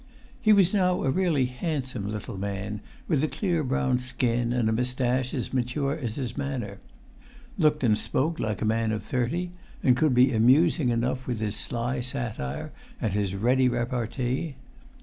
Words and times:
He 0.41 0.51
was 0.51 0.73
now 0.73 1.03
a 1.03 1.11
really 1.11 1.45
handsome 1.45 2.11
little 2.11 2.35
man, 2.39 2.79
with 3.07 3.23
a 3.23 3.27
clear 3.27 3.63
brown 3.63 3.99
skin 3.99 4.51
and 4.51 4.67
a 4.67 4.71
moustache 4.71 5.31
as 5.31 5.53
mature 5.53 5.95
as 5.95 6.15
his 6.15 6.35
manner; 6.35 6.79
looked 7.59 7.83
and 7.83 7.95
spoke 7.99 8.39
like 8.39 8.63
a 8.63 8.65
man 8.65 8.91
of 8.91 9.03
thirty; 9.03 9.51
and 9.83 9.95
could 9.95 10.15
be 10.15 10.33
amusing 10.33 10.89
enough 10.89 11.27
with 11.27 11.39
his 11.39 11.55
sly 11.55 11.99
satire 11.99 12.71
and 12.99 13.13
his 13.13 13.35
ready 13.35 13.69
repartee. 13.69 14.55